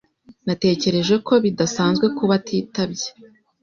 [0.45, 3.07] Natekereje ko bidasanzwe kuba atitabye.